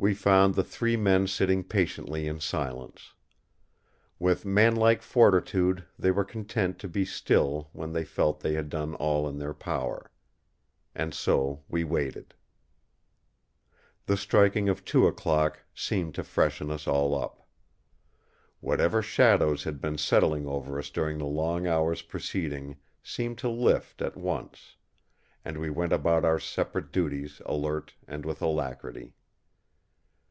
[0.00, 3.14] We found the three men sitting patiently in silence.
[4.20, 8.94] With manlike fortitude they were content to be still when they felt they had done
[8.94, 10.12] all in their power.
[10.94, 12.34] And so we waited.
[14.06, 17.44] The striking of two o'clock seemed to freshen us all up.
[18.60, 24.00] Whatever shadows had been settling over us during the long hours preceding seemed to lift
[24.00, 24.76] at once;
[25.44, 29.14] and we went about our separate duties alert and with alacrity.